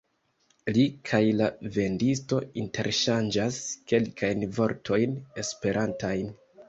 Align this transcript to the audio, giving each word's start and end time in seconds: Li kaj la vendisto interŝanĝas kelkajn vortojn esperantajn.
Li 0.77 0.85
kaj 1.09 1.19
la 1.41 1.49
vendisto 1.75 2.39
interŝanĝas 2.61 3.59
kelkajn 3.93 4.47
vortojn 4.59 5.15
esperantajn. 5.45 6.35